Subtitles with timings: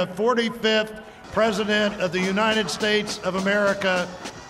[0.00, 4.08] The 45th President of the United States of America,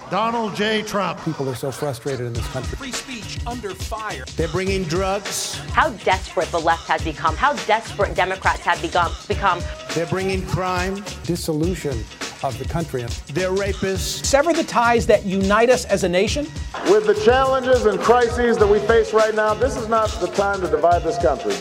[0.08, 0.82] Donald J.
[0.82, 1.20] Trump.
[1.24, 2.76] People are so frustrated in this country.
[2.76, 4.24] Free speech under fire.
[4.36, 5.56] They're bringing drugs.
[5.72, 9.10] How desperate the left has become, how desperate Democrats have become.
[9.26, 9.60] become.
[9.92, 11.02] They're bringing crime.
[11.24, 11.98] Dissolution
[12.44, 13.04] of the country.
[13.32, 14.24] They're rapists.
[14.24, 16.46] Sever the ties that unite us as a nation.
[16.88, 20.60] With the challenges and crises that we face right now, this is not the time
[20.60, 21.56] to divide this country.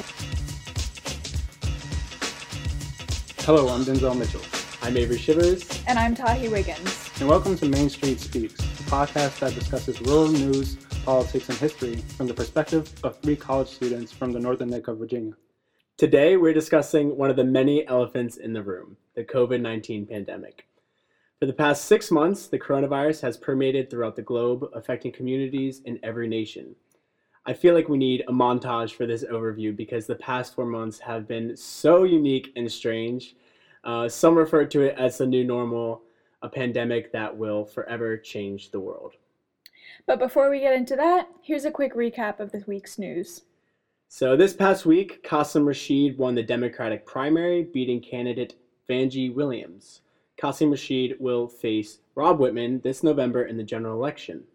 [3.49, 4.43] Hello, I'm Denzel Mitchell.
[4.83, 5.83] I'm Avery Shivers.
[5.87, 7.09] And I'm Tahi Wiggins.
[7.19, 11.95] And welcome to Main Street Speaks, a podcast that discusses rural news, politics, and history
[12.15, 15.33] from the perspective of three college students from the northern neck of Virginia.
[15.97, 20.67] Today, we're discussing one of the many elephants in the room the COVID 19 pandemic.
[21.39, 25.99] For the past six months, the coronavirus has permeated throughout the globe, affecting communities in
[26.03, 26.75] every nation.
[27.49, 30.99] I feel like we need a montage for this overview because the past four months
[30.99, 33.35] have been so unique and strange.
[33.83, 36.01] Uh, some refer to it as the new normal,
[36.41, 39.13] a pandemic that will forever change the world.
[40.05, 43.43] But before we get into that, here's a quick recap of this week's news.
[44.07, 48.55] So, this past week, Qasim Rashid won the Democratic primary, beating candidate
[48.89, 50.01] Vangie Williams.
[50.41, 54.45] Qasim Rashid will face Rob Wittman this November in the general election.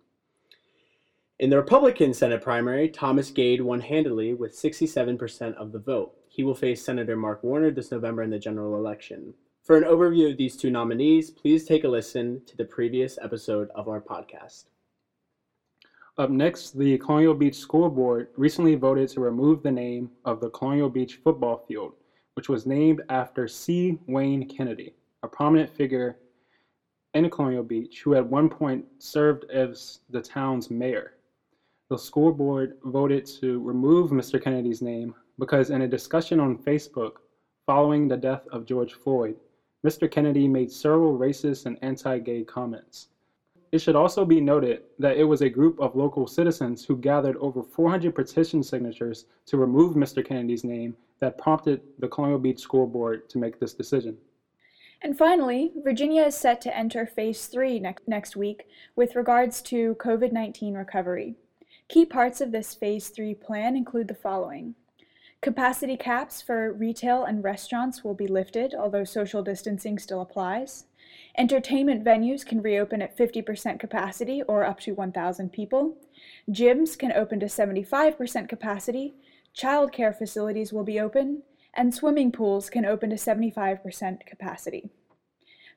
[1.38, 6.16] In the Republican Senate primary, Thomas Gade won handily with 67% of the vote.
[6.34, 9.34] He will face Senator Mark Warner this November in the general election.
[9.62, 13.68] For an overview of these two nominees, please take a listen to the previous episode
[13.76, 14.64] of our podcast.
[16.18, 20.50] Up next, the Colonial Beach School Board recently voted to remove the name of the
[20.50, 21.92] Colonial Beach football field,
[22.34, 24.00] which was named after C.
[24.08, 26.18] Wayne Kennedy, a prominent figure
[27.14, 31.14] in Colonial Beach who at one point served as the town's mayor
[31.90, 34.42] the school board voted to remove Mr.
[34.42, 37.16] Kennedy's name because in a discussion on Facebook
[37.66, 39.36] following the death of George Floyd,
[39.84, 40.10] Mr.
[40.10, 43.08] Kennedy made several racist and anti-gay comments.
[43.72, 47.36] It should also be noted that it was a group of local citizens who gathered
[47.38, 50.24] over 400 petition signatures to remove Mr.
[50.24, 54.16] Kennedy's name that prompted the Colonial Beach School Board to make this decision.
[55.02, 60.32] And finally, Virginia is set to enter phase three next, week with regards to COVID
[60.32, 61.34] 19 recovery.
[61.88, 64.74] Key parts of this Phase 3 plan include the following.
[65.44, 70.86] Capacity caps for retail and restaurants will be lifted, although social distancing still applies.
[71.36, 75.98] Entertainment venues can reopen at 50% capacity or up to 1,000 people.
[76.50, 79.16] Gyms can open to 75% capacity.
[79.54, 81.42] Childcare facilities will be open.
[81.74, 84.88] And swimming pools can open to 75% capacity.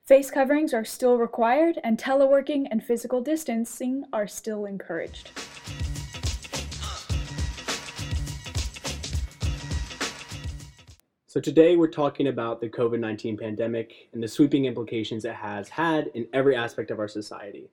[0.06, 5.32] Face coverings are still required, and teleworking and physical distancing are still encouraged.
[11.38, 15.70] So, today we're talking about the COVID 19 pandemic and the sweeping implications it has
[15.70, 17.70] had in every aspect of our society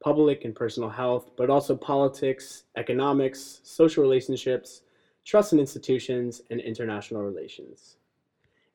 [0.00, 4.82] public and personal health, but also politics, economics, social relationships,
[5.24, 7.96] trust in institutions, and international relations.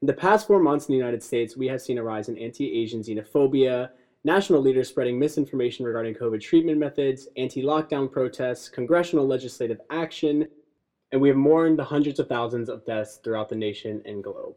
[0.02, 2.38] In the past four months in the United States, we have seen a rise in
[2.38, 3.92] anti Asian xenophobia,
[4.26, 10.50] national leaders spreading misinformation regarding COVID treatment methods, anti lockdown protests, congressional legislative action,
[11.14, 14.56] and we have mourned the hundreds of thousands of deaths throughout the nation and globe.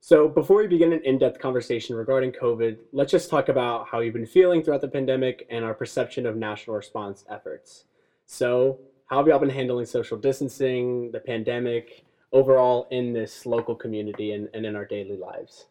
[0.00, 3.98] So, before we begin an in depth conversation regarding COVID, let's just talk about how
[3.98, 7.86] you've been feeling throughout the pandemic and our perception of national response efforts.
[8.24, 14.34] So, how have y'all been handling social distancing, the pandemic, overall in this local community
[14.34, 15.66] and, and in our daily lives?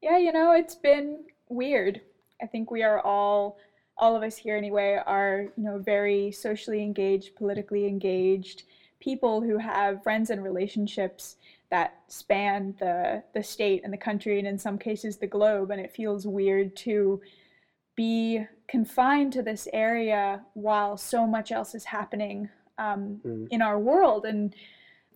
[0.00, 2.00] Yeah, you know, it's been weird.
[2.40, 3.58] I think we are all
[3.98, 8.64] all of us here anyway are you know very socially engaged politically engaged
[9.00, 11.36] people who have friends and relationships
[11.70, 15.80] that span the the state and the country and in some cases the globe and
[15.80, 17.20] it feels weird to
[17.96, 22.48] be confined to this area while so much else is happening
[22.78, 23.48] um, mm.
[23.50, 24.54] in our world and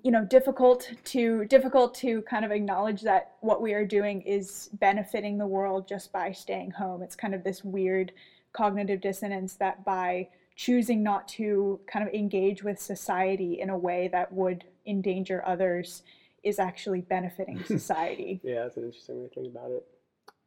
[0.03, 4.69] you know difficult to difficult to kind of acknowledge that what we are doing is
[4.75, 8.13] benefiting the world just by staying home it's kind of this weird
[8.53, 14.09] cognitive dissonance that by choosing not to kind of engage with society in a way
[14.09, 16.03] that would endanger others
[16.43, 18.41] is actually benefiting society.
[18.43, 19.87] yeah, that's an interesting way to think about it.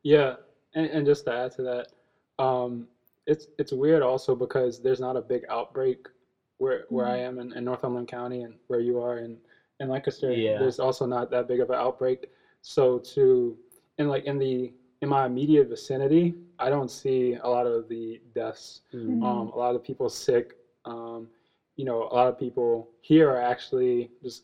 [0.04, 0.36] Yeah,
[0.75, 2.88] and, and just to add to that, um,
[3.25, 6.08] it's it's weird also because there's not a big outbreak
[6.58, 7.16] where where mm-hmm.
[7.16, 9.38] I am in, in, Northumberland County and where you are in
[9.80, 10.31] in Lancaster.
[10.31, 10.57] Yeah.
[10.57, 12.27] There's also not that big of an outbreak.
[12.62, 13.57] So to
[13.98, 18.22] and like in the in my immediate vicinity, I don't see a lot of the
[18.33, 18.81] deaths.
[18.94, 19.24] Mm-hmm.
[19.24, 20.56] Um, a lot of people sick.
[20.86, 21.27] Um,
[21.75, 24.44] you know, a lot of people here are actually just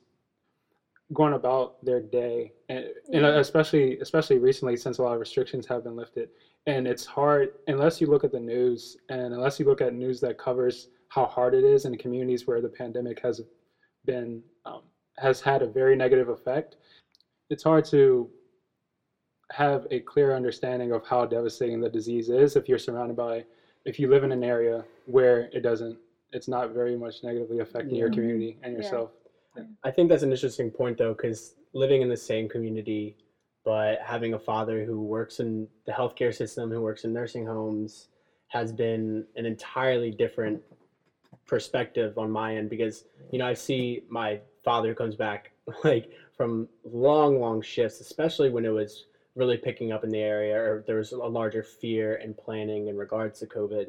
[1.13, 5.83] going about their day, and, and especially especially recently since a lot of restrictions have
[5.83, 6.29] been lifted.
[6.67, 10.19] And it's hard unless you look at the news and unless you look at news
[10.21, 13.41] that covers how hard it is in communities where the pandemic has
[14.05, 14.81] been um,
[15.21, 16.75] has had a very negative effect.
[17.49, 18.29] It's hard to
[19.51, 23.43] have a clear understanding of how devastating the disease is if you're surrounded by
[23.83, 25.97] if you live in an area where it doesn't
[26.31, 28.77] it's not very much negatively affecting your community and Yeah.
[28.77, 29.11] yourself
[29.83, 33.17] I think that's an interesting point though, because living in the same community,
[33.65, 38.07] but having a father who works in the healthcare system, who works in nursing homes,
[38.47, 40.61] has been an entirely different
[41.47, 45.51] perspective on my end because you know I see my father comes back
[45.83, 49.05] like from long, long shifts, especially when it was
[49.35, 52.97] really picking up in the area or there was a larger fear and planning in
[52.97, 53.87] regards to COVID,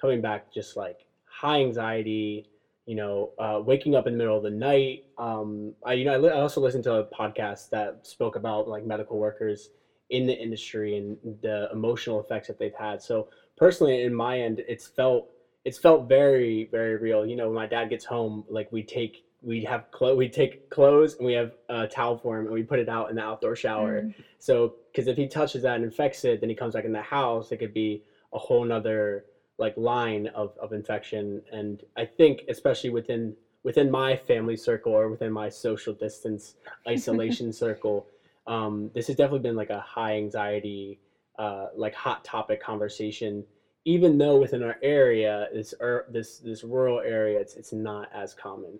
[0.00, 2.44] coming back just like high anxiety,
[2.86, 5.02] you know, uh, waking up in the middle of the night.
[5.18, 8.66] Um, I, you know, I, li- I also listened to a podcast that spoke about
[8.66, 9.68] like medical workers
[10.08, 13.00] in the industry and the emotional effects that they've had.
[13.00, 15.26] So personally, in my end, it's felt
[15.64, 17.24] it's felt very very real.
[17.24, 20.68] You know, when my dad gets home, like we take we have clo- we take
[20.70, 23.22] clothes and we have a towel for him and we put it out in the
[23.22, 24.02] outdoor shower.
[24.02, 24.14] Mm.
[24.38, 27.00] So because if he touches that and infects it, then he comes back in the
[27.00, 27.50] house.
[27.52, 28.02] It could be
[28.32, 29.24] a whole nother
[29.58, 31.40] like line of, of infection.
[31.52, 36.54] And I think especially within within my family circle or within my social distance
[36.88, 38.06] isolation circle,
[38.46, 40.98] um, this has definitely been like a high anxiety,
[41.38, 43.44] uh, like hot topic conversation.
[43.86, 48.34] Even though within our area, this ur- this this rural area, it's it's not as
[48.34, 48.78] common.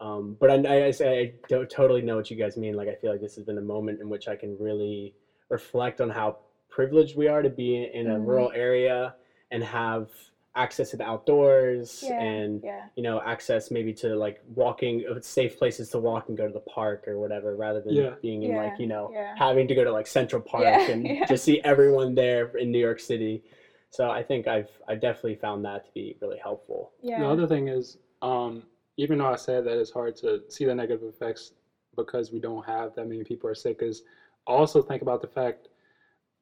[0.00, 2.74] Um, but I, I, I don't totally know what you guys mean.
[2.74, 5.14] Like I feel like this has been a moment in which I can really
[5.48, 6.36] reflect on how
[6.68, 8.26] privileged we are to be in a Mhm.
[8.26, 9.14] rural area
[9.50, 10.10] and have
[10.54, 12.86] access to the outdoors Yeah, and yeah.
[12.96, 16.52] you know access maybe to like walking uh, safe places to walk and go to
[16.52, 18.14] the park or whatever rather than Yeah.
[18.22, 19.34] being in like you know yeah.
[19.36, 21.24] having to go to like central park Yeah, and yeah.
[21.26, 23.42] just see everyone there in new york city
[23.90, 27.20] so i think i've i definitely found that to be really helpful Yeah.
[27.20, 28.62] the other thing is um,
[28.96, 31.52] even though i said that it's hard to see the negative effects
[31.96, 34.02] because we don't have that many people are sick is
[34.46, 35.68] also think about the fact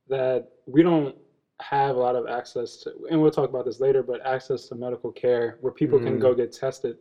[0.08, 1.14] that we don't
[1.60, 4.74] have a lot of access to and we'll talk about this later but access to
[4.74, 6.20] medical care where people can Mm.
[6.20, 6.96] go get tested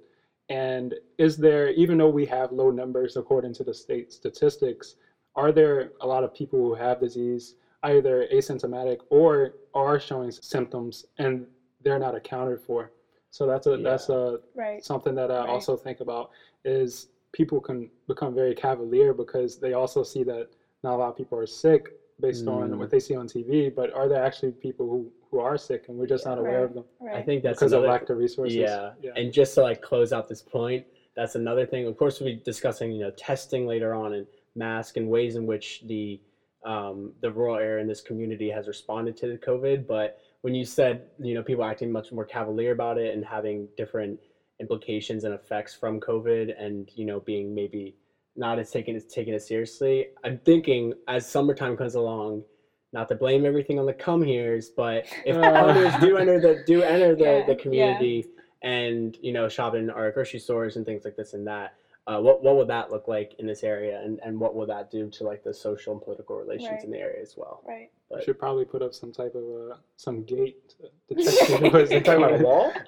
[0.50, 4.95] and is there even though we have low numbers according to the state statistics
[5.35, 11.03] are there a lot of people who have disease either asymptomatic or are showing symptoms
[11.17, 11.47] and
[11.81, 12.91] they're not accounted for
[13.33, 14.81] so that's a that's a Right.
[14.83, 15.50] something that I Right.
[15.50, 16.30] also think about
[16.63, 20.45] is people can become very cavalier because they also see that
[20.83, 21.89] not a lot of people are sick
[22.19, 22.77] based on Mm.
[22.77, 25.97] what they see on TV, but are there actually people who, who are sick and
[25.97, 26.63] we're just not aware Right.
[26.69, 27.15] of them Right.
[27.15, 28.56] i think that's because of lack of resources?
[28.56, 28.94] Yeah.
[29.01, 29.13] yeah.
[29.15, 31.88] And just to like close out this point, that's another thing.
[31.88, 35.47] Of course, we'll be discussing, you know, testing later on and mask and ways in
[35.47, 36.19] which the
[36.65, 39.86] um, the rural area in this community has responded to the COVID.
[39.86, 43.66] But when you said, you know, people acting much more cavalier about it and having
[43.78, 44.19] different
[44.60, 47.95] implications and effects from COVID and, you know, being maybe
[48.36, 52.44] not as taken as taking it seriously, I'm thinking as summertime comes along,
[52.92, 56.00] not to blame everything on the come here's, but if others uh.
[56.00, 57.62] do enter the do enter the, Yeah, the yeah.
[57.62, 58.25] community
[58.63, 62.19] and you know shop in our grocery stores and things like this and that uh,
[62.19, 65.09] what what would that look like in this area and, and what will that do
[65.09, 66.83] to like the social and political relations Right.
[66.83, 67.89] in the area as well Right.
[68.09, 70.75] We but- should probably put up some type of uh, some gate
[71.10, 71.91] to, to check the noise.
[71.91, 72.72] You're talking about a wall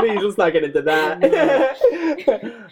[0.00, 1.22] please let's not get into that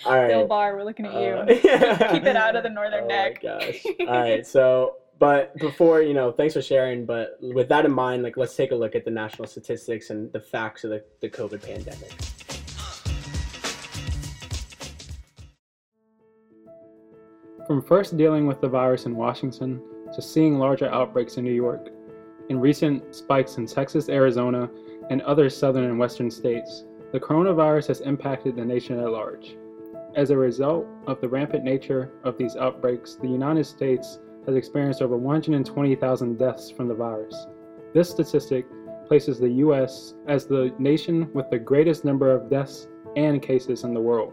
[0.07, 1.29] all right Bill Barr, we're looking at you.
[1.29, 3.41] Uh, Keep it out of the northern oh neck.
[3.45, 7.85] my gosh all right so but before you know thanks for sharing but with that
[7.85, 10.91] in mind like let's take a look at the national statistics and the facts of
[10.91, 12.13] the, the covid pandemic
[17.69, 19.83] From first dealing with the virus in Washington
[20.15, 21.91] to seeing larger outbreaks in New York,
[22.49, 24.71] and recent spikes in Texas, Arizona,
[25.11, 29.59] and other southern and western states, the coronavirus has impacted the nation at large.
[30.17, 35.03] As a result of the rampant nature of these outbreaks, the United States has experienced
[35.03, 37.37] over 120,000 deaths from the virus.
[37.93, 38.65] This statistic
[39.07, 40.15] places the U.S.
[40.27, 44.33] as the nation with the greatest number of deaths and cases in the world.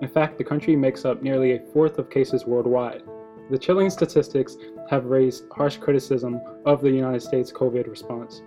[0.00, 3.02] In fact, the country makes up nearly a fourth of cases worldwide.
[3.50, 4.56] The chilling statistics
[4.88, 8.42] have raised harsh criticism of the United States COVID response.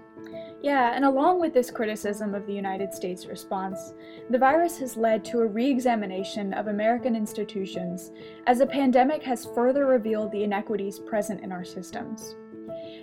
[0.61, 3.93] Yeah, and along with this criticism of the United States response,
[4.29, 8.11] the virus has led to a re examination of American institutions
[8.45, 12.35] as the pandemic has further revealed the inequities present in our systems.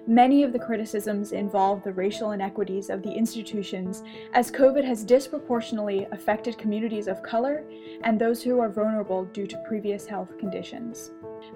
[0.07, 6.07] Many of the criticisms involve the racial inequities of the institutions, as COVID has disproportionately
[6.13, 7.65] affected communities of color
[8.05, 11.11] and those who are vulnerable due to previous health conditions.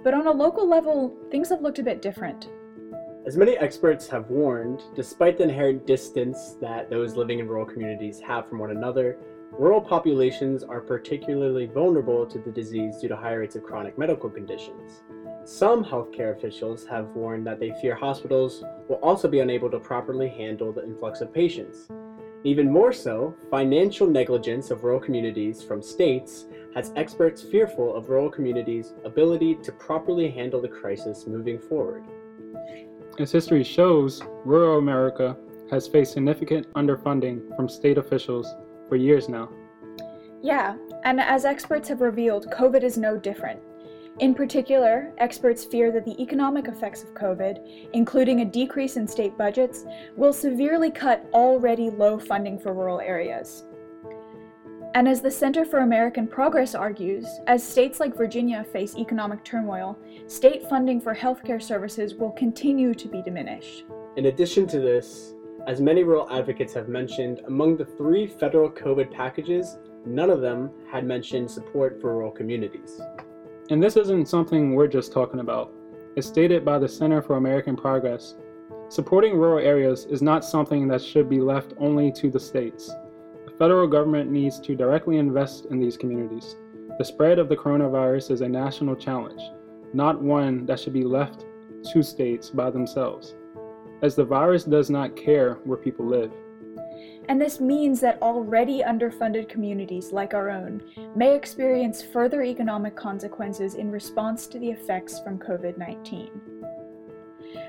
[0.04, 2.49] But on a local level, things have looked a bit different.
[3.25, 8.19] As many experts have warned, despite the inherent distance that those living in rural communities
[8.21, 9.16] have from one another,
[9.52, 14.28] rural populations are particularly vulnerable to the disease due to high rates of chronic medical
[14.28, 15.02] conditions.
[15.44, 20.28] Some healthcare officials have warned that they fear hospitals will also be unable to properly
[20.28, 21.88] handle the influx of patients.
[22.44, 26.46] Even more so, financial negligence of rural communities from states
[26.76, 32.04] has experts fearful of rural communities' ability to properly handle the crisis moving forward.
[33.18, 35.37] As history shows, rural America
[35.72, 38.54] has faced significant underfunding from state officials
[38.88, 39.49] for years now.
[40.40, 43.61] Yeah, and as experts have revealed, COVID is no different.
[44.19, 49.38] In particular, experts fear that the economic effects of COVID, including a decrease in state
[49.38, 49.85] budgets,
[50.16, 53.64] will severely cut already low funding for rural areas.
[54.95, 59.99] And as the Center for American Progress argues, as states like Virginia face economic turmoil,
[60.26, 63.85] state funding for healthcare services will continue to be diminished.
[64.16, 65.33] In addition to this,
[65.66, 70.71] as many rural advocates have mentioned, among the three federal COVID packages, none of them
[70.90, 73.00] had mentioned support for rural communities.
[73.71, 75.73] And this isn't something we're just talking about.
[76.16, 78.35] It's stated by the Center for American Progress.
[78.88, 82.90] Supporting rural areas is not something that should be left only to the states.
[83.47, 86.57] The federal government needs to directly invest in these communities.
[86.99, 89.40] The spread of the coronavirus is a national challenge,
[89.95, 91.47] not one that should be left
[91.92, 93.37] to states by themselves,
[94.02, 96.33] as the virus does not care where people live.
[97.29, 100.83] And this means that already underfunded communities like our own
[101.14, 106.31] may experience further economic consequences in response to the effects from COVID 19.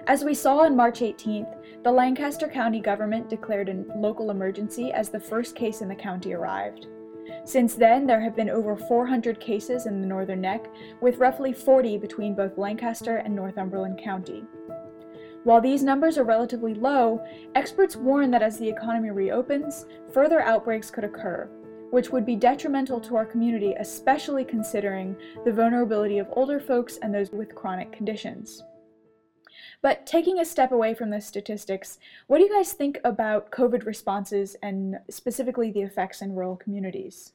[0.07, 5.09] As we saw on March 18th, the Lancaster County government declared a local emergency as
[5.09, 6.87] the first case in the county arrived.
[7.45, 10.65] Since then, there have been over 400 cases in the Northern Neck,
[11.01, 14.43] with roughly 40 between both Lancaster and Northumberland County.
[15.43, 17.21] While these numbers are relatively low,
[17.53, 21.49] experts warn that as the economy reopens, further outbreaks could occur,
[21.91, 27.13] which would be detrimental to our community, especially considering the vulnerability of older folks and
[27.13, 28.63] those with chronic conditions.
[29.81, 33.85] But taking a step away from the statistics, what do you guys think about COVID
[33.85, 37.33] responses and specifically the effects in rural communities?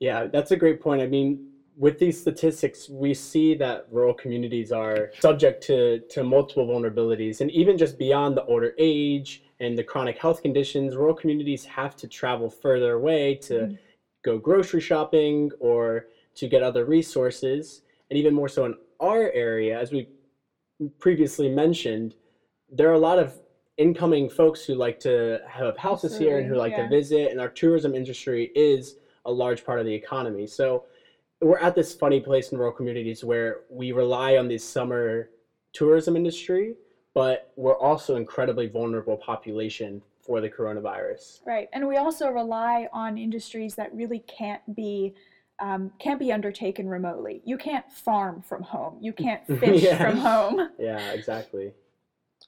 [0.00, 1.02] Yeah, that's a great point.
[1.02, 6.66] I mean, with these statistics, we see that rural communities are subject to, to multiple
[6.66, 7.40] vulnerabilities.
[7.40, 11.96] And even just beyond the older age and the chronic health conditions, rural communities have
[11.96, 13.74] to travel further away to mm-hmm.
[14.24, 17.82] go grocery shopping or to get other resources.
[18.10, 20.08] And even more so in our area, as we
[20.98, 22.16] previously mentioned,
[22.70, 23.38] there are a lot of
[23.78, 26.82] incoming folks who like to have houses Absolutely, here and who like yeah.
[26.84, 30.46] to visit, and our tourism industry is a large part of the economy.
[30.46, 30.84] So
[31.42, 35.30] we're at this funny place in rural communities where we rely on the summer
[35.72, 36.74] tourism industry,
[37.14, 41.40] but we're also incredibly vulnerable population for the coronavirus.
[41.44, 45.14] Right, and we also rely on industries that really can't be
[45.58, 47.40] um, can't be undertaken remotely.
[47.44, 48.98] You can't farm from home.
[49.00, 49.98] You can't fish yeah.
[49.98, 50.70] from home.
[50.78, 51.72] Yeah, exactly.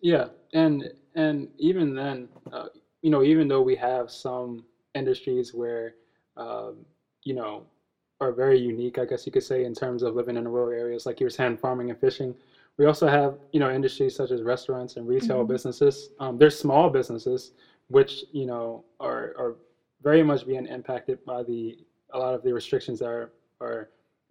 [0.00, 2.66] Yeah, and and even then, uh,
[3.02, 5.94] you know, even though we have some industries where,
[6.36, 6.84] um,
[7.22, 7.66] you know,
[8.20, 11.06] are very unique, I guess you could say, in terms of living in rural areas,
[11.06, 12.34] like you were saying, farming and fishing.
[12.76, 15.52] We also have, you know, industries such as restaurants and retail mm-hmm.
[15.52, 16.10] businesses.
[16.20, 17.52] Um, they're small businesses,
[17.88, 19.56] which you know are are
[20.02, 21.78] very much being impacted by the
[22.12, 23.90] a lot of the restrictions that are are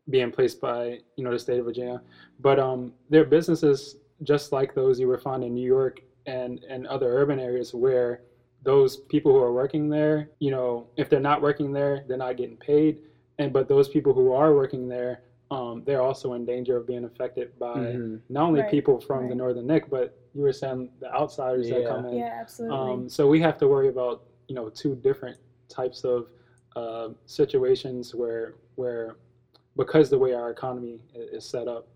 [0.10, 2.02] being placed by you know the state of Virginia.
[2.40, 6.64] But um, there are businesses just like those you would find in New York and
[6.70, 8.22] and other urban areas where
[8.64, 12.38] those people who are working there, you know, if they're not working there, they're not
[12.38, 13.00] getting paid.
[13.40, 15.22] And but those people who are working there,
[15.52, 18.18] um, they're also in danger of being affected by mm-hmm.
[18.30, 18.72] not only right.
[18.72, 19.30] people from right.
[19.30, 21.80] the Northern Neck, but you were saying the outsiders yeah.
[21.80, 22.18] that come in.
[22.18, 22.78] Yeah, absolutely.
[22.78, 25.38] Um, so we have to worry about you know two different
[25.70, 26.28] types of
[26.76, 29.18] uh, situations where where
[29.76, 31.88] because the way our economy is set up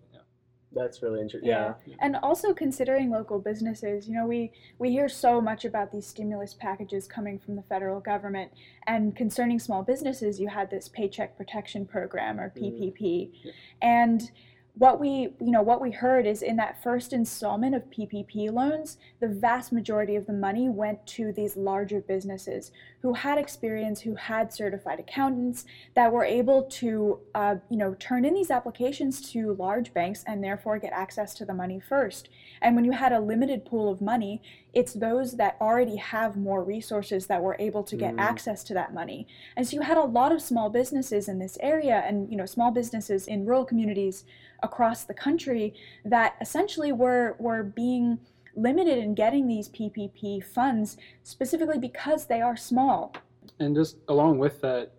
[0.74, 1.74] that's really interesting yeah.
[1.86, 1.95] yeah.
[2.01, 6.53] and also considering local businesses you know we we hear so much about these stimulus
[6.53, 8.51] packages coming from the federal government
[8.86, 13.31] and concerning small businesses you had this paycheck protection program or ppp mm.
[13.43, 13.51] yeah.
[13.81, 14.31] and
[14.77, 18.97] what we you know what we heard is in that first installment of PPP loans
[19.19, 22.71] the vast majority of the money went to these larger businesses
[23.01, 28.25] who had experience who had certified accountants that were able to uh, you know turn
[28.25, 32.30] in these applications to large banks and therefore get access to the money first
[32.62, 34.42] and when you had a limited pool of money
[34.74, 38.20] it's those that already have more resources that were able to get mm.
[38.20, 41.58] access to that money and so you had a lot of small businesses in this
[41.62, 44.25] area and you know small businesses in rural communities
[44.63, 45.74] across the country
[46.04, 48.20] that essentially were were being
[48.58, 53.16] limited in getting these PPP funds specifically because they are small.
[53.60, 54.92] And just along with that,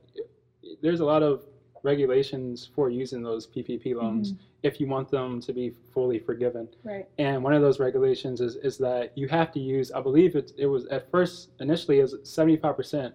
[0.80, 1.44] there's a lot of
[1.82, 4.42] regulations for using those PPP loans mm-hmm.
[4.62, 6.68] if you want them to be fully forgiven.
[6.84, 7.06] Right.
[7.18, 10.52] And one of those regulations is, is that you have to use, I believe it,
[10.56, 13.12] it was at first, initially, is 75%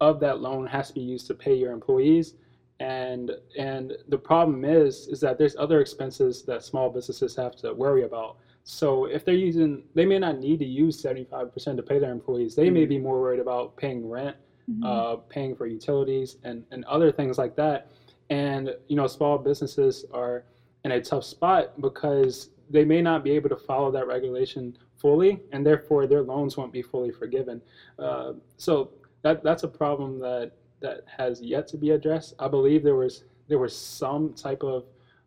[0.00, 2.34] of that loan has to be used to pay your employees
[2.80, 7.72] and and the problem is is that there's other expenses that small businesses have to
[7.72, 11.98] worry about so if they're using they may not need to use 75% to pay
[11.98, 12.74] their employees they mm-hmm.
[12.74, 14.36] may be more worried about paying rent
[14.70, 14.84] mm-hmm.
[14.84, 17.90] uh, paying for utilities and and other things like that
[18.30, 20.44] and you know small businesses are
[20.84, 25.40] in a tough spot because they may not be able to follow that regulation fully
[25.52, 27.60] and therefore their loans won't be fully forgiven
[27.98, 28.90] uh, so
[29.22, 30.52] that that's a problem that
[30.84, 32.34] that has yet to be addressed.
[32.38, 34.84] I believe there was there was some type of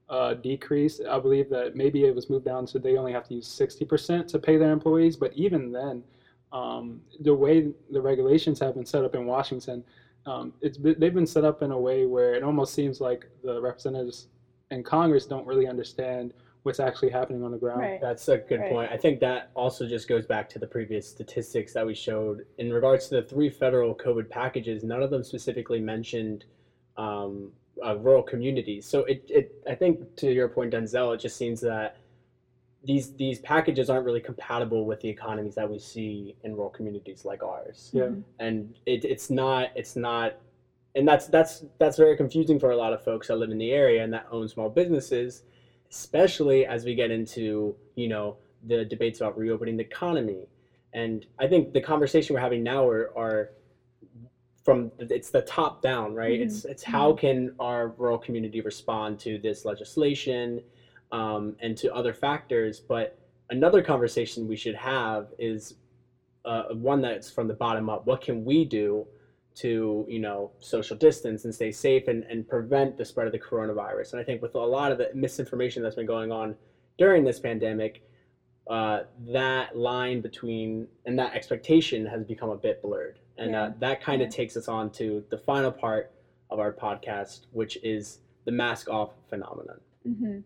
[0.10, 1.02] uh, decrease.
[1.10, 4.28] I believe that maybe it was moved down to they only have to use 60%
[4.28, 5.16] to pay their employees.
[5.18, 6.04] But even then,
[6.52, 9.84] um, the way the regulations have been set up in Washington,
[10.26, 13.30] um, it's been, they've been set up in a way where it almost seems like
[13.44, 14.28] the representatives
[14.72, 16.34] in Congress don't really understand
[16.64, 17.80] what's actually happening on the ground.
[17.80, 18.02] Right.
[18.02, 18.72] That's a good right.
[18.72, 18.92] point.
[18.92, 22.74] I think that also just goes back to the previous statistics that we showed in
[22.74, 24.84] regards to the three federal COVID packages.
[24.84, 26.44] None of them specifically mentioned
[26.98, 27.52] um,
[27.86, 28.86] uh, rural communities.
[28.86, 31.98] So it, it, I think to your point, Denzel, it just seems that
[32.84, 37.26] these these packages aren't really compatible with the economies that we see in rural communities
[37.26, 37.90] like ours.
[37.94, 38.10] Yeah.
[38.40, 40.38] And it, it's not it's not
[40.98, 43.72] and that's that's that's very confusing for a lot of folks that live in the
[43.72, 45.44] area and that own small businesses
[45.90, 50.48] especially as we get into you know the debates about reopening the economy
[50.94, 53.52] and i think the conversation we're having now are, are
[54.68, 56.44] from it's the top down right mm-hmm.
[56.44, 57.20] it's it's how mm-hmm.
[57.20, 60.62] can our rural community respond to this legislation
[61.14, 63.18] um, and to other factors but
[63.50, 65.76] another conversation we should have is
[66.44, 69.08] uh, one that's from the bottom up what can we do
[69.56, 73.40] to you know social distance and stay safe and, and prevent the spread of the
[73.40, 76.54] coronavirus and i think with a lot of the misinformation that's been going on
[76.98, 78.04] during this pandemic
[78.70, 83.64] uh, that line between and that expectation has become a bit blurred and yeah.
[83.64, 84.36] uh, that kind of yeah.
[84.36, 86.12] takes us on to the final part
[86.50, 90.40] of our podcast which is the mask off phenomenon mm-hmm.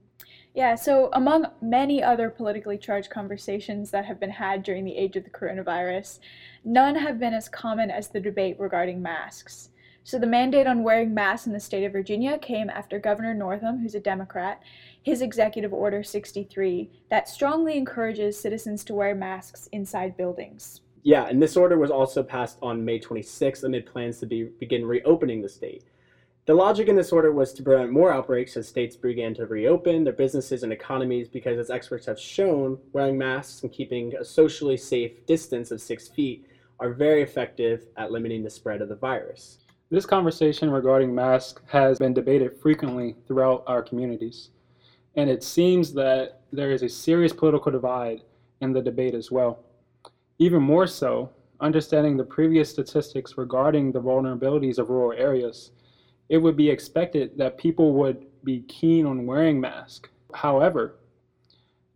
[0.54, 5.16] Yeah, so among many other politically charged conversations that have been had during the age
[5.16, 6.20] of the coronavirus,
[6.66, 9.70] none have been as common as the debate regarding masks.
[10.04, 13.80] So the mandate on wearing masks in the state of Virginia came after Governor Northam,
[13.80, 14.62] who's a Democrat,
[15.04, 20.82] his executive order 63 that strongly encourages citizens to wear masks inside buildings.
[21.04, 24.86] Yeah, and this order was also passed on May 26 amid plans to be, begin
[24.86, 25.84] reopening the state.
[26.46, 30.04] The logic in this order was to prevent more outbreaks as states began to reopen
[30.04, 34.78] their businesses and economies because, as experts have shown, wearing masks and keeping a socially
[34.78, 36.46] safe distance of six feet
[36.80, 39.60] are very effective at limiting the spread of the virus.
[39.92, 44.50] This conversation regarding masks has been debated frequently throughout our communities,
[45.16, 48.22] and it seems that there is a serious political divide
[48.62, 49.64] in the debate as well.
[50.42, 55.70] Even more so, understanding the previous statistics regarding the vulnerabilities of rural areas
[56.30, 60.10] it would be expected that people would be keen on wearing masks.
[60.34, 60.96] However,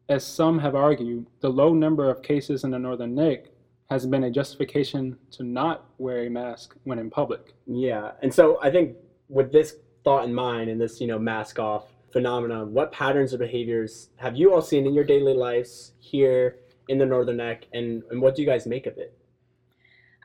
[0.09, 3.45] as some have argued, the low number of cases in the Northern Neck
[3.89, 7.55] has been a justification to not wear a mask when in public.
[7.65, 11.57] Yeah, and so I think with this thought in mind and this, you know, mask
[11.57, 16.57] off phenomenon, what patterns or behaviors have you all seen in your daily lives here
[16.87, 19.17] in the Northern Neck, and, and what do you guys make of it?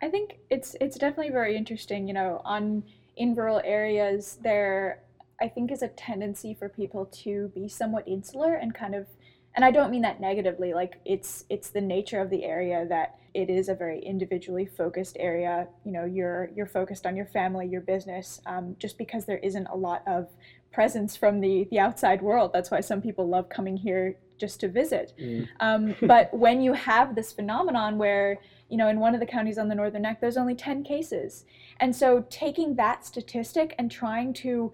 [0.02, 2.08] I think it's it's definitely very interesting.
[2.08, 2.84] You know, on
[3.16, 5.02] in rural areas, there
[5.40, 9.06] I think is a tendency for people to be somewhat insular and kind of
[9.54, 13.16] and I don't mean that negatively like it's it's the nature of the area that
[13.34, 17.66] it is a very individually focused area you know you're you're focused on your family
[17.66, 20.28] your business um, just because there isn't a lot of
[20.72, 24.68] presence from the the outside world that's why some people love coming here just to
[24.68, 25.46] visit mm.
[25.60, 29.58] um, but when you have this phenomenon where you know, in one of the counties
[29.58, 31.44] on the Northern Neck, there's only 10 cases.
[31.80, 34.72] And so taking that statistic and trying to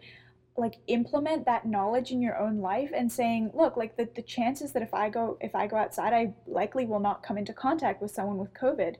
[0.59, 4.73] like implement that knowledge in your own life and saying look like the, the chances
[4.73, 8.01] that if i go if i go outside i likely will not come into contact
[8.01, 8.95] with someone with covid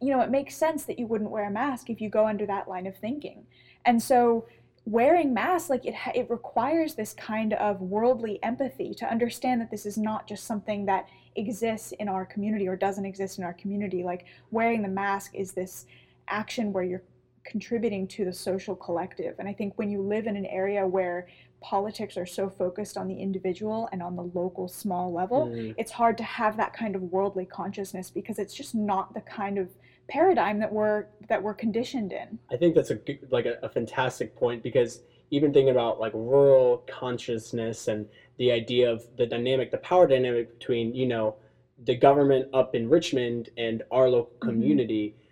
[0.00, 2.44] you know it makes sense that you wouldn't wear a mask if you go under
[2.44, 3.46] that line of thinking
[3.84, 4.48] and so
[4.86, 9.84] wearing masks like it it requires this kind of worldly empathy to understand that this
[9.84, 14.02] is not just something that exists in our community or doesn't exist in our community
[14.02, 15.86] like wearing the mask is this
[16.28, 17.02] action where you're
[17.46, 19.36] contributing to the social collective.
[19.38, 21.28] And I think when you live in an area where
[21.62, 25.74] politics are so focused on the individual and on the local small level, mm.
[25.78, 29.58] it's hard to have that kind of worldly consciousness because it's just not the kind
[29.58, 29.70] of
[30.08, 32.38] paradigm that we're that we're conditioned in.
[32.50, 36.12] I think that's a good, like a, a fantastic point because even thinking about like
[36.14, 38.06] rural consciousness and
[38.38, 41.36] the idea of the dynamic, the power dynamic between you know
[41.84, 44.48] the government up in Richmond and our local mm-hmm.
[44.48, 45.08] community.
[45.08, 45.22] Mm-hmm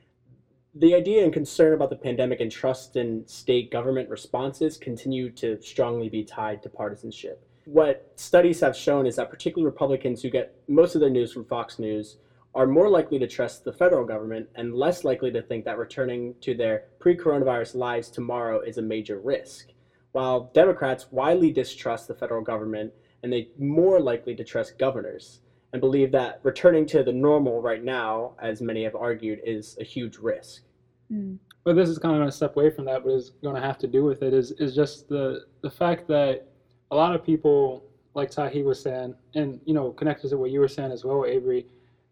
[0.76, 5.60] the idea and concern about the pandemic and trust in state government responses continue to
[5.62, 7.46] strongly be tied to partisanship.
[7.64, 11.44] What studies have shown is that particularly Republicans who get most of their news from
[11.44, 12.16] Fox News
[12.54, 16.34] are more likely to trust the federal government and less likely to think that returning
[16.40, 19.68] to their pre coronavirus lives tomorrow is a major risk.
[20.12, 25.40] While Democrats widely distrust the federal government and they're more likely to trust governors
[25.72, 29.84] and believe that returning to the normal right now, as many have argued, is a
[29.84, 30.62] huge risk.
[31.10, 31.38] Mm.
[31.64, 33.60] But this is kind of going to step away from that, but is going to
[33.60, 36.46] have to do with it is is just the the fact that
[36.90, 40.60] a lot of people, like Tahi was saying, and you know, connected to what you
[40.60, 41.66] were saying as well, Avery,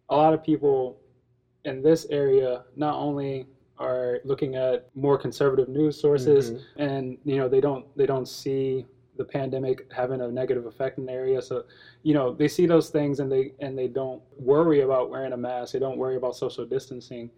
[0.08, 0.98] a lot of people
[1.64, 3.46] in this area not only
[3.78, 6.80] are looking at more conservative news sources mm-hmm.
[6.80, 8.86] and you know they don't they don't see
[9.16, 11.64] the pandemic having a negative effect in the area so
[12.02, 15.36] you know they see those things and they and they don't worry about wearing a
[15.36, 17.30] mask they don't worry about social distancing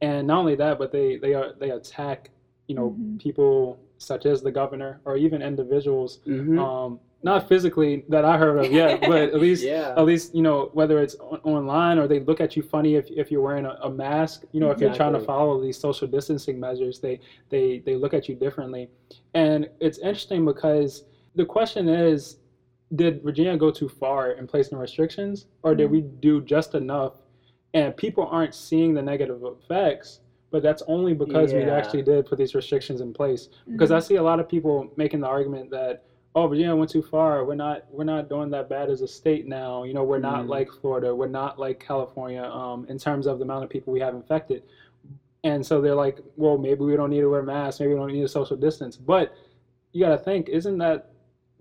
[0.00, 2.30] and not only that but they they are they attack
[2.66, 3.16] you know mm-hmm.
[3.18, 6.58] people such as the governor or even individuals mm-hmm.
[6.58, 9.94] um, not physically that I heard of yet, but at least yeah.
[9.96, 13.10] at least you know whether it's on- online or they look at you funny if,
[13.10, 14.44] if you're wearing a, a mask.
[14.52, 18.14] You know, if you're trying to follow these social distancing measures, they they they look
[18.14, 18.88] at you differently.
[19.34, 21.04] And it's interesting because
[21.34, 22.38] the question is,
[22.94, 25.94] did Virginia go too far in placing restrictions, or did mm-hmm.
[25.94, 27.14] we do just enough?
[27.72, 31.58] And people aren't seeing the negative effects, but that's only because yeah.
[31.58, 33.48] we actually did put these restrictions in place.
[33.70, 33.96] Because mm-hmm.
[33.96, 37.44] I see a lot of people making the argument that oh virginia went too far
[37.44, 40.44] we're not we're not doing that bad as a state now you know we're not
[40.44, 40.48] mm.
[40.48, 44.00] like florida we're not like california um, in terms of the amount of people we
[44.00, 44.62] have infected
[45.44, 48.12] and so they're like well maybe we don't need to wear masks maybe we don't
[48.12, 49.34] need a social distance but
[49.92, 51.10] you got to think isn't that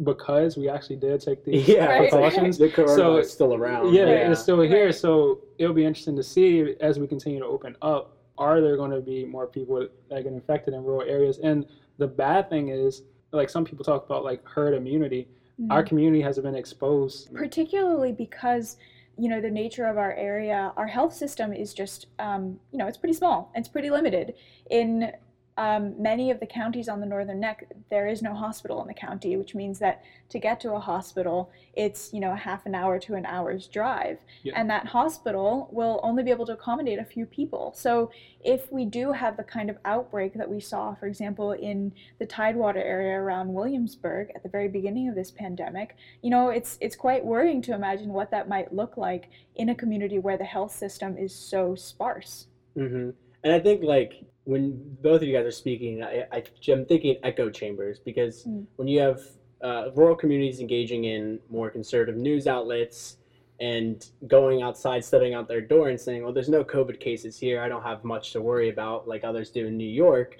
[0.03, 2.57] because we actually did take these yeah, precautions.
[2.57, 3.93] the coronavirus so it's still around.
[3.93, 4.31] Yeah, yeah.
[4.31, 4.85] it's still here.
[4.85, 4.95] Right.
[4.95, 8.15] So it'll be interesting to see as we continue to open up.
[8.37, 11.39] Are there going to be more people that get infected in rural areas?
[11.39, 11.65] And
[11.97, 15.27] the bad thing is, like some people talk about, like herd immunity.
[15.59, 15.71] Mm-hmm.
[15.71, 18.77] Our community hasn't been exposed, particularly because
[19.17, 20.71] you know the nature of our area.
[20.77, 23.51] Our health system is just, um, you know, it's pretty small.
[23.55, 24.35] It's pretty limited
[24.69, 25.11] in
[25.59, 28.93] um, many of the counties on the northern neck, there is no hospital in the
[28.93, 32.73] county, which means that to get to a hospital, it's you know a half an
[32.73, 34.53] hour to an hour's drive, yeah.
[34.55, 37.73] and that hospital will only be able to accommodate a few people.
[37.75, 41.91] So if we do have the kind of outbreak that we saw, for example, in
[42.19, 46.77] the Tidewater area around Williamsburg at the very beginning of this pandemic, you know it's
[46.79, 50.45] it's quite worrying to imagine what that might look like in a community where the
[50.45, 52.47] health system is so sparse.
[52.77, 53.09] Mm-hmm.
[53.43, 57.17] And I think like when both of you guys are speaking, I, I am thinking
[57.21, 58.65] echo chambers because mm.
[58.77, 59.21] when you have
[59.61, 63.17] uh, rural communities engaging in more conservative news outlets
[63.59, 67.61] and going outside, stepping out their door and saying, "Well, there's no COVID cases here.
[67.61, 70.37] I don't have much to worry about," like others do in New York.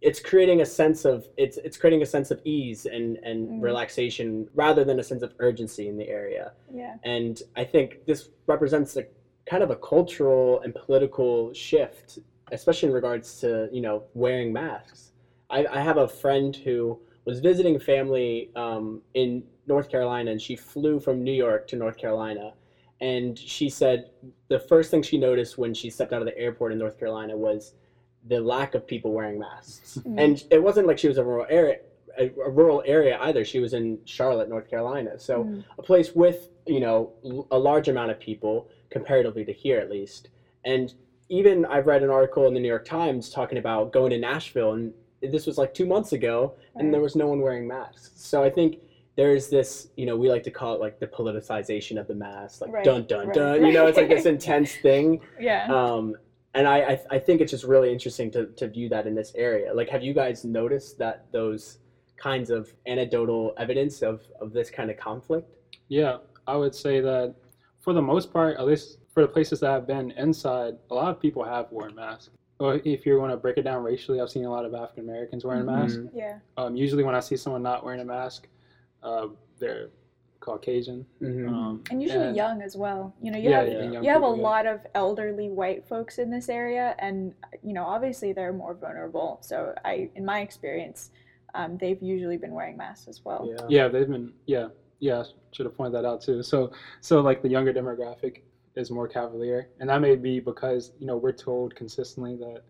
[0.00, 3.62] It's creating a sense of it's it's creating a sense of ease and and mm.
[3.62, 6.52] relaxation rather than a sense of urgency in the area.
[6.72, 6.94] Yeah.
[7.04, 9.04] And I think this represents a
[9.44, 12.20] kind of a cultural and political shift
[12.52, 15.12] especially in regards to you know wearing masks.
[15.50, 20.56] I, I have a friend who was visiting family um, in North Carolina, and she
[20.56, 22.52] flew from New York to North Carolina.
[23.00, 24.10] And she said
[24.48, 27.36] the first thing she noticed when she stepped out of the airport in North Carolina
[27.36, 27.74] was
[28.26, 29.98] the lack of people wearing masks.
[29.98, 30.18] Mm-hmm.
[30.18, 31.78] And it wasn't like she was a rural area,
[32.18, 33.44] a, a, rural area either.
[33.44, 35.64] She was in Charlotte, North Carolina, so mm.
[35.78, 37.12] a place with you know
[37.50, 40.30] a large amount of people comparatively to here at least.
[40.64, 40.94] And
[41.28, 44.72] even I've read an article in the New York Times talking about going to Nashville,
[44.72, 48.12] and this was like two months ago, and there was no one wearing masks.
[48.16, 48.78] So I think
[49.16, 52.60] there's this, you know, we like to call it like the politicization of the mask,
[52.60, 53.62] like right, dun dun right, dun.
[53.62, 53.62] Right.
[53.62, 55.20] You know, it's like this intense thing.
[55.40, 55.66] Yeah.
[55.68, 56.14] Um,
[56.54, 59.32] and I, I, I think it's just really interesting to to view that in this
[59.34, 59.74] area.
[59.74, 61.78] Like, have you guys noticed that those
[62.16, 65.50] kinds of anecdotal evidence of, of this kind of conflict?
[65.88, 67.34] Yeah, I would say that
[67.80, 71.08] for the most part, at least for the places that I've been inside, a lot
[71.08, 72.28] of people have worn masks.
[72.58, 75.04] Or if you want to break it down racially, I've seen a lot of African
[75.04, 75.74] Americans wearing Mm-hmm.
[75.80, 75.98] masks.
[76.12, 76.38] Yeah.
[76.58, 78.46] Um, usually, when I see someone not wearing a mask,
[79.02, 79.88] uh, they're
[80.40, 81.06] Caucasian.
[81.22, 81.48] Mhm.
[81.48, 83.14] Um, And usually young as well.
[83.22, 84.42] You know, you Yeah, have yeah, young you have a yeah.
[84.50, 89.38] lot of elderly white folks in this area, and you know, obviously they're more vulnerable.
[89.40, 91.10] So I, in my experience,
[91.54, 93.48] um, they've usually been wearing masks as well.
[93.50, 93.66] Yeah.
[93.70, 94.34] Yeah, they've been.
[94.44, 95.24] Yeah, yeah.
[95.52, 96.42] Should have pointed that out too.
[96.42, 98.42] So, so like the younger demographic
[98.76, 102.62] is more cavalier, and that may be because you know we're told consistently that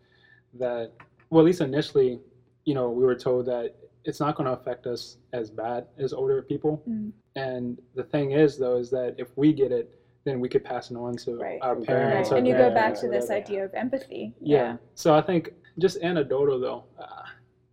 [0.55, 0.92] that
[1.31, 2.21] well, at least initially,
[2.64, 6.12] you know, we were told that it's not going to affect us as bad as
[6.12, 6.81] older people.
[6.88, 7.11] Mm.
[7.35, 9.92] And the thing is, though, is that if we get it,
[10.23, 11.59] then we could pass it on to Right.
[11.62, 11.85] our Right.
[11.87, 12.31] parents.
[12.31, 13.45] our And you go back to this whatever.
[13.45, 14.33] idea of empathy.
[14.40, 14.77] Yeah.
[14.95, 16.85] So I think just anecdotal though.
[16.97, 17.23] Uh,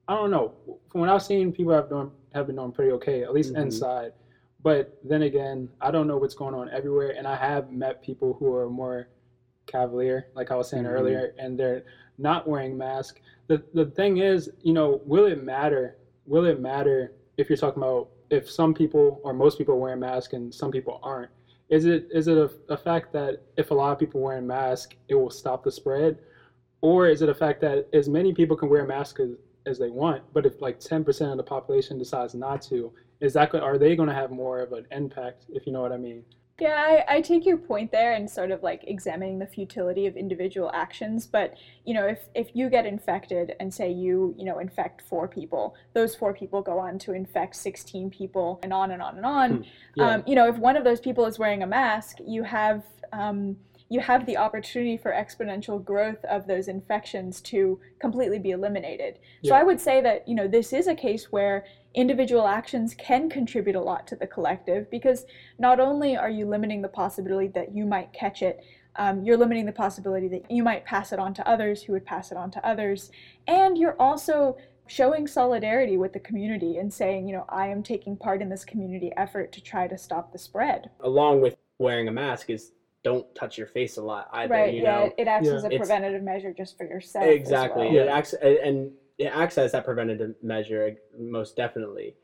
[0.07, 0.53] I don't know.
[0.89, 3.61] From what I've seen, people have done have been doing pretty okay, at least Mhm.
[3.61, 4.13] inside.
[4.63, 8.33] But then again, I don't know what's going on everywhere, and I have met people
[8.39, 9.07] who are more
[9.65, 10.89] cavalier, like I was saying Mhm.
[10.91, 11.83] earlier, and they're
[12.17, 13.19] not wearing masks.
[13.47, 15.95] The the thing is, you know, will it matter?
[16.25, 19.99] Will it matter if you're talking about if some people or most people are wearing
[19.99, 21.31] masks and some people aren't?
[21.69, 24.95] Is it is it a, a fact that if a lot of people wearing masks,
[25.09, 26.17] it will stop the spread?
[26.81, 29.89] Or is it a fact that as many people can wear masks as, as they
[29.89, 32.91] want, but if like 10% of the population decides not to,
[33.23, 35.93] is that are they going to have more of an impact, if you know what
[35.93, 36.23] I mean?
[36.59, 40.15] Yeah, I, I take your point there and sort of like examining the futility of
[40.15, 41.25] individual actions.
[41.25, 41.55] But,
[41.85, 45.73] you know, if, if you get infected and say you, you know, infect four people,
[45.93, 49.65] those four people go on to infect 16 people and on and on and on.
[49.95, 50.15] Yeah.
[50.15, 52.83] Um, you know, if one of those people is wearing a mask, you have,
[53.13, 53.55] um,
[53.89, 59.19] you have the opportunity for exponential growth of those infections to completely be eliminated.
[59.41, 59.49] Yeah.
[59.49, 63.29] So I would say that, you know, this is a case where individual actions can
[63.29, 65.25] contribute a lot to the collective because
[65.59, 68.63] not only are you limiting the possibility that you might catch it,
[68.95, 72.05] um, you're limiting the possibility that you might pass it on to others who would
[72.05, 73.11] pass it on to others.
[73.47, 78.17] And you're also showing solidarity with the community and saying, you know, I am taking
[78.17, 80.89] part in this community effort to try to stop the spread.
[80.99, 82.71] Along with wearing a mask is
[83.03, 84.53] don't touch your face a lot either.
[84.53, 84.73] right.
[84.73, 84.91] You yeah.
[84.99, 85.05] know?
[85.05, 85.53] It, it acts Yeah.
[85.55, 87.25] as a It's- preventative measure just for yourself.
[87.25, 87.95] as exactly well.
[87.97, 92.15] it acts and it acts as that preventative measure most definitely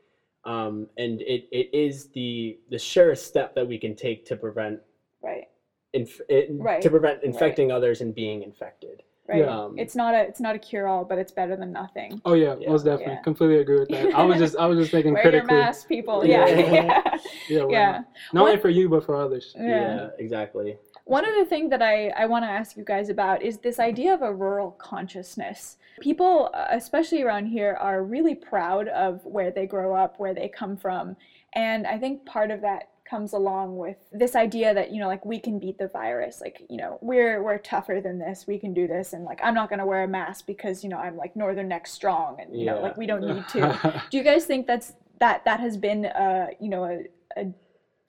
[0.44, 4.80] um, and it, it is the the surest step that we can take to prevent
[5.22, 5.48] Right.
[5.92, 9.46] inf- it, Right, to prevent infecting others and being infected Right.
[9.46, 12.20] Um, it's not a it's not a cure all, but it's better than nothing.
[12.24, 12.70] Oh yeah, Yeah.
[12.70, 13.20] most definitely, Yeah.
[13.22, 14.12] completely agree with that.
[14.12, 16.24] I was just I was just thinking Wear your mask, people.
[16.26, 16.48] Yeah.
[16.48, 16.56] Yeah.
[16.72, 17.18] Yeah.
[17.48, 18.02] Yeah, well, Yeah.
[18.32, 19.54] Not only for you but for others.
[19.56, 20.08] Yeah.
[20.18, 20.78] exactly
[21.10, 24.14] One other thing that I, I want to ask you guys about is this idea
[24.14, 25.76] of a rural consciousness.
[26.00, 30.46] People, uh, especially around here, are really proud of where they grow up, where they
[30.46, 31.16] come from.
[31.52, 35.26] And I think part of that comes along with this idea that, you know, like
[35.26, 36.40] we can beat the virus.
[36.40, 38.46] Like, you know, we're we're tougher than this.
[38.46, 39.12] We can do this.
[39.12, 41.88] And like I'm not gonna wear a mask because, you know, I'm like Northern Neck
[41.88, 44.04] strong and you know, like we don't need to.
[44.10, 47.52] do you guys think that's that that has been uh, you know, a, a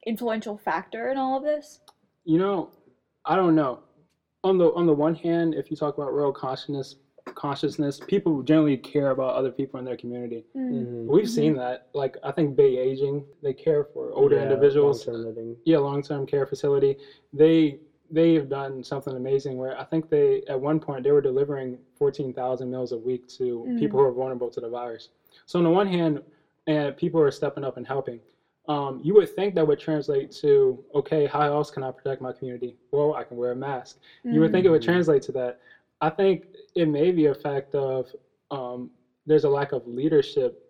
[0.05, 1.79] influential factor in all of this?
[2.23, 2.69] You know,
[3.25, 3.79] I don't know.
[4.43, 6.95] On the on the one hand, if you talk about rural consciousness,
[7.35, 10.43] consciousness, people generally care about other people in their community.
[10.55, 11.05] Mhm.
[11.05, 11.81] We've seen that.
[11.93, 15.05] Like I think Bay Aging, they care for older Yeah, individuals.
[15.05, 15.57] long-term living.
[15.65, 16.97] Yeah, long-term care facility.
[17.33, 17.77] They
[18.09, 21.79] they have done something amazing where I think they at one point they were delivering
[21.95, 23.79] 14,000 meals a week to Mm.
[23.79, 25.07] people who are vulnerable to the virus.
[25.45, 26.19] So on the one hand,
[26.67, 28.19] and people are stepping up and helping.
[28.67, 32.31] Um, you would think that would translate to okay, how else can I protect my
[32.31, 32.77] community?
[32.91, 33.97] Well, I can wear a mask.
[34.23, 34.85] You would think it would Mhm.
[34.85, 35.57] translate to that.
[35.99, 36.45] I think
[36.75, 38.13] it may be a fact of
[38.51, 38.91] um,
[39.25, 40.61] there's a lack of leadership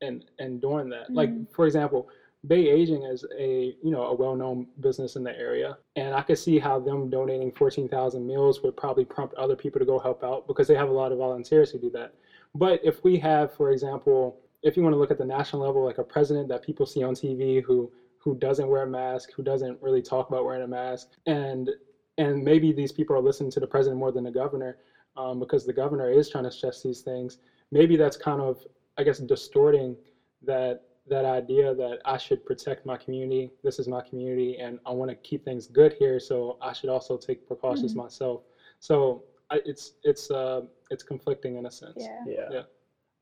[0.00, 1.12] in in doing that.
[1.14, 1.46] Like Mhm.
[1.50, 2.06] for example,
[2.46, 6.38] Bay Aging is a you know a well-known business in the area, and I could
[6.38, 10.46] see how them donating 14,000 meals would probably prompt other people to go help out
[10.46, 12.12] because they have a lot of volunteers who do that.
[12.54, 15.82] But if we have, for example, if you want to look at the national level,
[15.84, 19.42] like a president that people see on TV who who doesn't wear a mask, who
[19.42, 21.70] doesn't really talk about wearing a mask, and
[22.18, 24.76] and maybe these people are listening to the president more than the governor
[25.16, 27.38] um, because the governor is trying to stress these things.
[27.72, 28.58] Maybe that's kind of,
[28.98, 29.96] I guess, distorting
[30.42, 33.50] that that idea that I should protect my community.
[33.62, 36.18] This is my community, and I want to keep things good here.
[36.20, 37.96] So I should also take precautions Mhm.
[38.04, 38.42] myself.
[38.80, 41.94] So I, it's it's uh, it's conflicting in a sense.
[41.96, 42.24] Yeah.
[42.26, 42.48] yeah.
[42.50, 42.62] Yeah.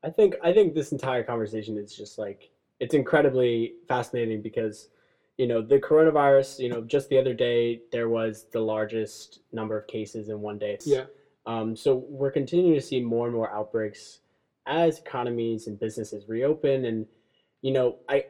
[0.03, 4.87] I think I think this entire conversation is just like it's incredibly fascinating because
[5.37, 6.59] you know the coronavirus.
[6.59, 10.57] You know, just the other day there was the largest number of cases in one
[10.57, 10.77] day.
[10.85, 11.05] Yeah.
[11.45, 14.19] Um, so we're continuing to see more and more outbreaks
[14.69, 17.05] as economies and businesses reopen and
[17.61, 18.23] you know i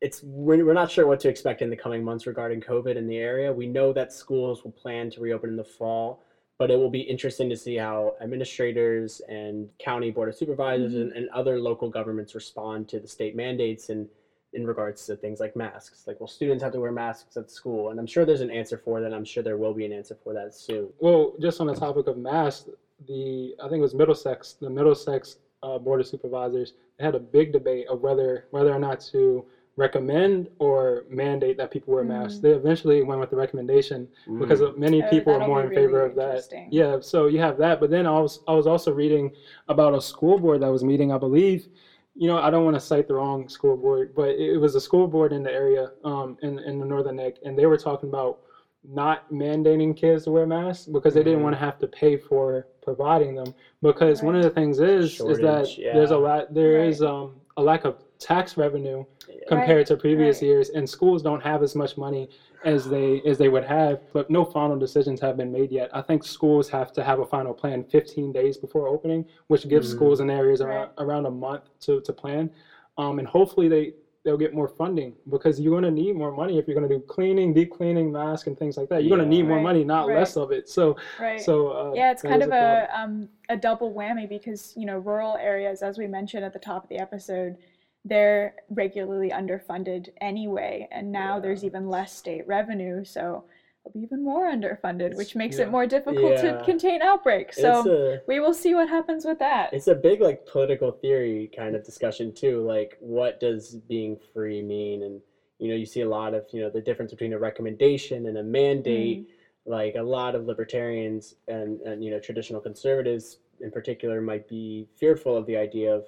[0.00, 3.06] it's we're, we're not sure what to expect in the coming months regarding covid in
[3.06, 6.23] the area we know that schools will plan to reopen in the fall
[6.58, 11.12] but it will be interesting to see how administrators and county board of supervisors and,
[11.12, 14.08] and other local governments respond to the state mandates and
[14.54, 16.04] in regards to things like masks.
[16.06, 17.90] Like will students have to wear masks at school?
[17.90, 19.12] And i'm sure there's an answer for that.
[19.12, 20.88] I'm sure there will be an answer for that soon.
[21.00, 22.70] Well, just on the topic of masks,
[23.08, 27.20] the I think it was Middlesex, the Middlesex uh, Board of Supervisors, they had a
[27.20, 29.44] big debate of whether whether or not to
[29.76, 32.38] recommend or mandate that people wear masks.
[32.38, 34.08] They eventually went with the recommendation
[34.38, 36.44] because of many Oh, people are more be in favor of that.
[36.70, 39.30] Yeah, so you have that, but then I was I was also reading
[39.68, 41.68] about a school board that was meeting, I believe.
[42.16, 44.74] You know, I don't want to cite the wrong school board, but it, it was
[44.76, 47.76] a school board in the area, um, in in the Northern Neck, and they were
[47.76, 48.38] talking about
[48.84, 52.66] not mandating kids to wear masks because they didn't want to have to pay for
[52.82, 53.54] providing them.
[53.82, 56.88] Because one of the things is is that Shortage, there's a lot there Right.
[56.88, 59.04] is um a lack of tax revenue
[59.48, 60.48] compared to previous right.
[60.48, 62.28] years, and schools don't have as much money
[62.64, 64.00] as they as they would have.
[64.12, 65.90] But no final decisions have been made yet.
[65.92, 69.90] I think schools have to have a final plan 15 days before opening, which gives
[69.90, 72.50] schools and areas around around a month to to plan,
[72.98, 73.92] um, and hopefully they
[74.24, 76.94] they'll get more funding because you're going to need more money if you're going to
[76.94, 79.02] do cleaning, deep cleaning, mask, and things like that.
[79.02, 79.42] You're going to Yeah.
[79.42, 80.16] need more money, not right.
[80.16, 80.66] less of it.
[80.66, 81.40] So, Right.
[81.40, 82.86] so uh, yeah, it's kind of problem.
[82.90, 86.58] a um, a double whammy because you know rural areas, as we mentioned at the
[86.58, 87.58] top of the episode,
[88.04, 93.44] they're regularly underfunded anyway, and now there's even less state revenue, so
[93.84, 95.64] they'll be even more underfunded, which makes yeah.
[95.64, 96.58] it more difficult Yeah.
[96.58, 97.56] to contain outbreaks.
[97.56, 99.72] So a we will see what happens with that.
[99.72, 104.62] it's a big like political theory kind of discussion too like what does being free
[104.62, 105.20] mean and
[105.58, 108.38] you know you see a lot of you know the difference between a recommendation and
[108.38, 109.72] a mandate mm-hmm.
[109.72, 114.88] like a lot of libertarians and and you know traditional conservatives in particular might be
[114.98, 116.04] fearful of the idea of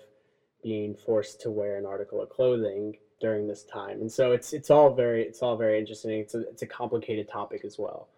[0.62, 4.00] being forced to wear an article of clothing during this time.
[4.00, 6.18] And so it's it's all very it's all very interesting.
[6.18, 8.08] It's a, it's a complicated topic as well.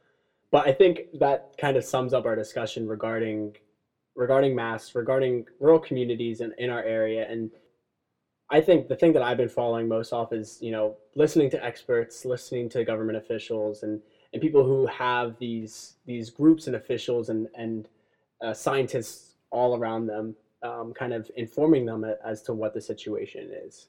[0.50, 3.54] But i think that kind of sums up our discussion regarding
[4.18, 7.24] regarding masks, regarding rural communities in, in our area.
[7.30, 7.50] And
[8.50, 11.64] I think the thing that I've been following most off is, you know, listening to
[11.64, 14.00] experts, listening to government officials and,
[14.32, 17.88] and people who have these these groups and officials and, and
[18.42, 23.48] uh, scientists all around them, um, kind of informing them as to what the situation
[23.52, 23.88] is.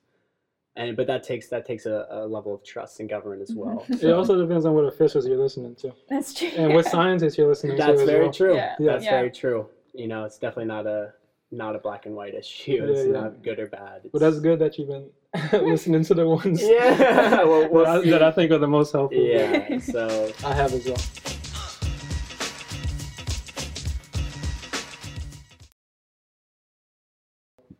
[0.76, 3.86] And but that takes that takes a, a level of trust in government as well.
[3.90, 6.50] it also depends on what officials you're listening to That's true.
[6.56, 7.84] and what scientists you're listening to.
[7.84, 8.32] That's very well.
[8.34, 8.56] true.
[8.56, 8.76] Yeah.
[8.80, 9.12] That's Yeah.
[9.12, 9.68] very true.
[9.94, 11.14] You know, it's definitely not a
[11.52, 12.86] not a black and white issue.
[12.88, 13.12] It's Yeah, yeah.
[13.22, 14.02] not good or bad.
[14.14, 15.10] But that's good that you've been
[15.68, 18.92] listening to the ones Yeah, well, we'll that, I, that I think are the most
[18.94, 19.20] helpful.
[19.20, 19.80] Yeah.
[19.80, 20.98] So I have as well.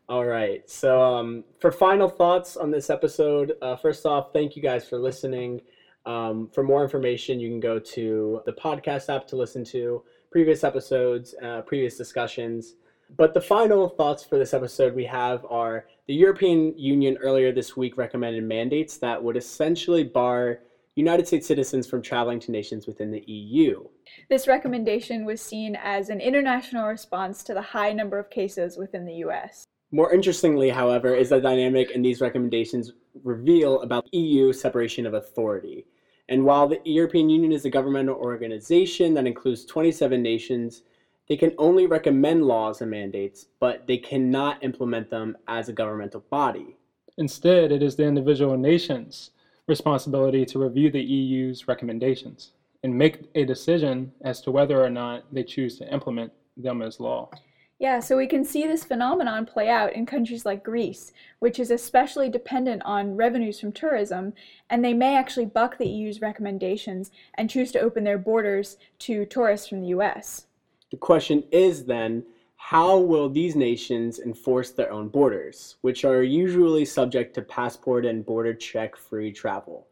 [0.10, 0.68] All right.
[0.68, 4.98] So um, for final thoughts on this episode, uh, first off, thank you guys for
[4.98, 5.62] listening.
[6.08, 10.64] Um, for more information, you can go to the podcast app to listen to previous
[10.64, 12.74] episodes, uh, previous discussions.
[13.18, 17.78] But the final thoughts for this episode we have are the European Union earlier this
[17.78, 20.62] week recommended mandates that would essentially bar
[20.96, 23.84] United States citizens from traveling to nations within the EU.
[24.28, 29.06] This recommendation was seen as an international response to the high number of cases within
[29.06, 29.66] the US.
[29.92, 32.92] More interestingly, however, is the dynamic in these recommendations
[33.24, 35.88] reveal about EU separation of authority.
[36.28, 40.84] And while the European Union is a governmental organization that includes 27 nations,
[41.28, 46.24] they can only recommend laws and mandates, but they cannot implement them as a governmental
[46.30, 46.78] body.
[47.18, 49.32] Instead, it is the individual nation's
[49.68, 52.52] responsibility to review the EU's recommendations
[52.84, 57.00] and make a decision as to whether or not they choose to implement them as
[57.00, 57.30] law.
[57.80, 61.72] Yeah, so we can see this phenomenon play out in countries like Greece, which is
[61.72, 64.34] especially dependent on revenues from tourism,
[64.70, 69.26] and they may actually buck the EU's recommendations and choose to open their borders to
[69.26, 70.48] tourists from the US.
[70.92, 72.26] The question is then
[72.58, 78.26] how will these nations enforce their own borders, which are usually subject to passport and
[78.26, 79.88] border check free travel?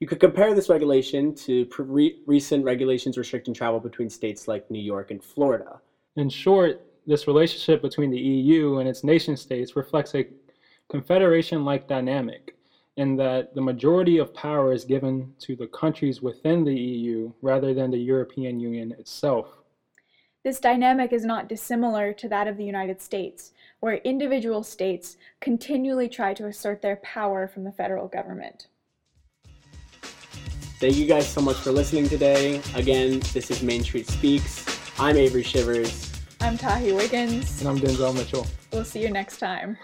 [0.00, 4.82] You could compare this regulation to pre- recent regulations restricting travel between states like New
[4.82, 5.80] York and Florida.
[6.16, 10.26] In short, this relationship between the EU and its nation states reflects a
[10.88, 12.56] confederation like dynamic
[12.96, 17.72] in that the majority of power is given to the countries within the EU rather
[17.72, 19.46] than the European Union itself.
[20.44, 26.08] This dynamic is not dissimilar to that of the United States, where individual states continually
[26.08, 28.66] try to assert their power from the federal government.
[30.80, 32.60] Thank you guys so much for listening today.
[32.74, 34.66] Again, this is Main Street Speaks.
[34.98, 36.11] I'm Avery Shivers.
[36.42, 37.60] I'm Tahi Wiggins.
[37.60, 38.44] And I'm Denzel Mitchell.
[38.72, 39.78] We'll see you next time.